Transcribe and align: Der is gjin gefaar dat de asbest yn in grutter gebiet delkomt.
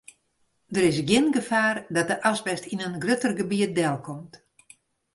Der 0.73 0.83
is 0.89 0.99
gjin 1.07 1.27
gefaar 1.37 1.77
dat 1.95 2.09
de 2.09 2.17
asbest 2.29 2.65
yn 2.73 2.83
in 2.87 3.01
grutter 3.03 3.31
gebiet 3.39 3.73
delkomt. 3.77 4.33